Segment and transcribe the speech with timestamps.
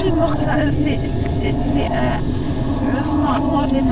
[0.00, 2.20] fischen wordt zeer
[3.04, 3.86] snart worden.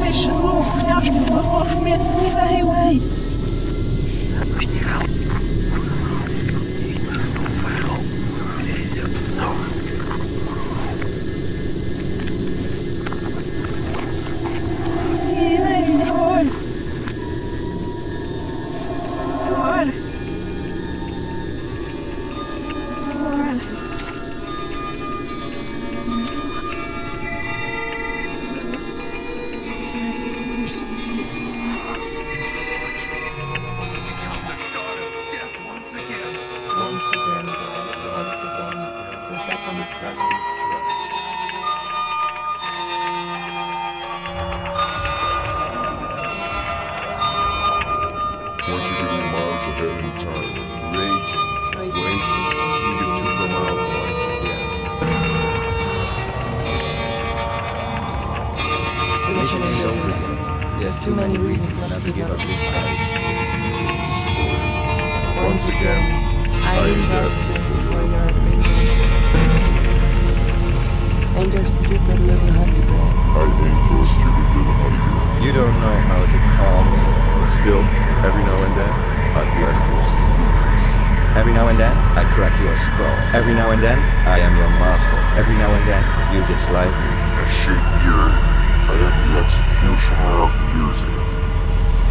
[0.00, 2.64] Vissen nog, juist voor of mensen niet bij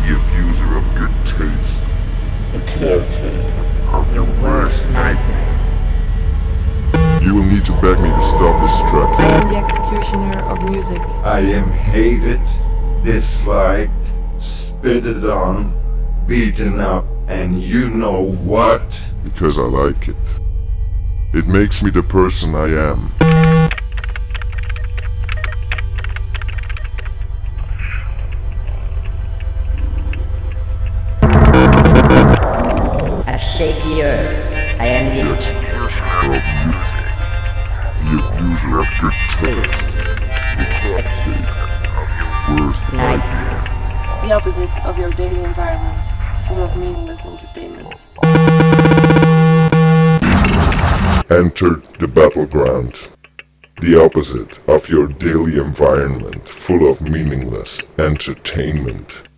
[0.10, 1.84] the abuser of good taste.
[2.54, 3.34] The cruelty
[3.94, 5.46] of your worst nightmare.
[7.22, 9.20] You will need to beg me to stop this track.
[9.20, 11.00] I am the executioner of music.
[11.24, 12.42] I am hated,
[13.04, 13.92] disliked,
[14.40, 15.74] spitted on,
[16.26, 19.02] beaten up, and you know what?
[19.24, 20.16] Because I like it.
[21.34, 23.59] It makes me the person I am.
[44.70, 44.90] Nightmare.
[44.90, 46.06] Of your daily environment
[46.48, 48.08] full of meaningless entertainment.
[51.30, 53.10] Enter the battleground.
[53.82, 59.29] The opposite of your daily environment full of meaningless entertainment.